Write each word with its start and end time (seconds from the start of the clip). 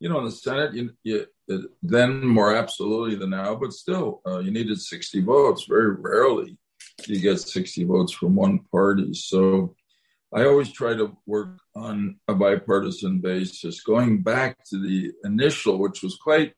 you 0.00 0.08
know, 0.08 0.18
in 0.18 0.24
the 0.24 0.30
Senate, 0.30 0.74
you, 0.74 0.90
you, 1.02 1.26
then 1.82 2.24
more 2.26 2.54
absolutely 2.54 3.16
than 3.16 3.30
now, 3.30 3.54
but 3.54 3.72
still, 3.72 4.20
uh, 4.26 4.38
you 4.38 4.50
needed 4.50 4.80
60 4.80 5.22
votes. 5.22 5.64
Very 5.68 5.94
rarely 5.94 6.58
you 7.06 7.20
get 7.20 7.40
60 7.40 7.84
votes 7.84 8.12
from 8.12 8.34
one 8.34 8.60
party. 8.70 9.14
So 9.14 9.74
I 10.34 10.44
always 10.44 10.72
try 10.72 10.94
to 10.94 11.16
work 11.26 11.58
on 11.74 12.18
a 12.28 12.34
bipartisan 12.34 13.20
basis, 13.20 13.80
going 13.82 14.22
back 14.22 14.62
to 14.70 14.80
the 14.80 15.12
initial, 15.24 15.78
which 15.78 16.02
was 16.02 16.16
quite 16.16 16.54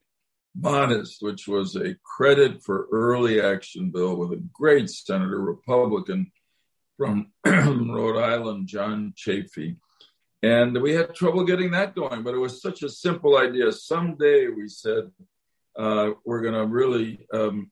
modest, 0.55 1.21
which 1.21 1.47
was 1.47 1.75
a 1.75 1.95
credit 2.03 2.63
for 2.63 2.87
early 2.91 3.41
action 3.41 3.91
bill 3.91 4.15
with 4.17 4.33
a 4.33 4.43
great 4.51 4.89
senator, 4.89 5.39
Republican 5.39 6.31
from 6.97 7.31
Rhode 7.45 8.21
Island, 8.21 8.67
John 8.67 9.13
Chafee. 9.15 9.77
And 10.43 10.81
we 10.81 10.93
had 10.93 11.13
trouble 11.13 11.43
getting 11.43 11.71
that 11.71 11.95
going, 11.95 12.23
but 12.23 12.33
it 12.33 12.39
was 12.39 12.61
such 12.61 12.81
a 12.81 12.89
simple 12.89 13.37
idea. 13.37 13.71
Someday 13.71 14.47
we 14.47 14.67
said, 14.67 15.11
uh, 15.77 16.11
we're 16.25 16.41
going 16.41 16.55
to 16.55 16.65
really 16.65 17.27
um, 17.31 17.71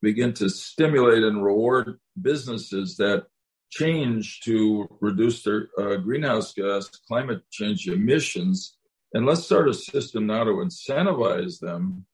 begin 0.00 0.32
to 0.34 0.48
stimulate 0.48 1.22
and 1.22 1.44
reward 1.44 1.98
businesses 2.20 2.96
that 2.96 3.26
change 3.70 4.40
to 4.40 4.88
reduce 5.00 5.42
their 5.42 5.68
uh, 5.78 5.96
greenhouse 5.96 6.54
gas 6.54 6.88
climate 7.06 7.42
change 7.50 7.86
emissions. 7.88 8.78
And 9.12 9.26
let's 9.26 9.44
start 9.44 9.68
a 9.68 9.74
system 9.74 10.26
now 10.26 10.44
to 10.44 10.52
incentivize 10.52 11.60
them 11.60 12.06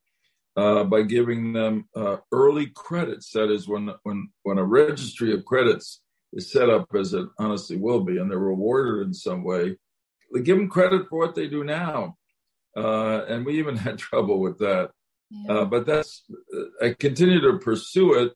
uh, 0.56 0.84
by 0.84 1.02
giving 1.02 1.52
them 1.52 1.88
uh, 1.94 2.16
early 2.32 2.66
credits. 2.74 3.30
That 3.32 3.50
is, 3.50 3.68
when 3.68 3.90
when 4.02 4.28
when 4.42 4.58
a 4.58 4.64
registry 4.64 5.32
of 5.32 5.44
credits 5.44 6.02
is 6.32 6.50
set 6.52 6.70
up, 6.70 6.88
as 6.94 7.14
it 7.14 7.26
honestly 7.38 7.76
will 7.76 8.04
be, 8.04 8.18
and 8.18 8.30
they're 8.30 8.38
rewarded 8.38 9.06
in 9.06 9.14
some 9.14 9.44
way, 9.44 9.76
give 10.42 10.56
them 10.56 10.68
credit 10.68 11.08
for 11.08 11.18
what 11.18 11.34
they 11.34 11.46
do 11.46 11.64
now. 11.64 12.16
Uh, 12.76 13.24
and 13.26 13.46
we 13.46 13.58
even 13.58 13.76
had 13.86 13.98
trouble 13.98 14.40
with 14.40 14.58
that. 14.58 14.90
Yeah. 15.30 15.52
Uh, 15.52 15.64
but 15.64 15.86
that's 15.86 16.24
I 16.82 16.94
continue 16.98 17.40
to 17.40 17.58
pursue 17.58 18.14
it 18.14 18.32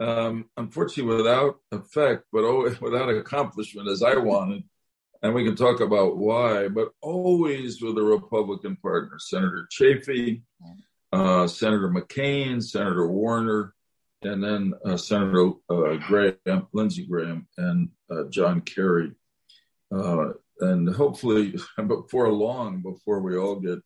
um, 0.00 0.46
unfortunately 0.56 1.16
without 1.16 1.58
effect, 1.72 2.24
but 2.32 2.44
always 2.44 2.80
without 2.80 3.08
accomplishment 3.08 3.88
as 3.88 4.02
I 4.02 4.16
wanted. 4.16 4.64
And 5.20 5.34
we 5.34 5.44
can 5.44 5.56
talk 5.56 5.80
about 5.80 6.16
why, 6.16 6.68
but 6.68 6.90
always 7.02 7.82
with 7.82 7.98
a 7.98 8.02
Republican 8.02 8.76
partner, 8.76 9.18
Senator 9.18 9.66
Chafee, 9.68 10.42
uh, 11.12 11.48
Senator 11.48 11.88
McCain, 11.88 12.62
Senator 12.62 13.08
Warner, 13.08 13.74
and 14.22 14.42
then 14.42 14.74
uh, 14.84 14.96
Senator 14.96 15.50
uh, 15.68 15.96
Graham, 16.06 16.68
Lindsey 16.72 17.04
Graham, 17.04 17.48
and 17.56 17.88
uh, 18.08 18.24
John 18.30 18.60
Kerry. 18.60 19.12
And 20.60 20.88
hopefully, 20.88 21.54
before 21.86 22.30
long, 22.32 22.82
before 22.82 23.20
we 23.20 23.36
all 23.36 23.56
get 23.56 23.78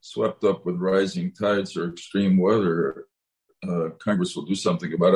swept 0.00 0.44
up 0.44 0.64
with 0.64 0.76
rising 0.76 1.32
tides 1.32 1.76
or 1.76 1.90
extreme 1.90 2.38
weather, 2.38 3.06
uh, 3.68 3.90
Congress 3.98 4.34
will 4.34 4.44
do 4.44 4.54
something 4.54 4.92
about 4.92 5.06
it. 5.06 5.08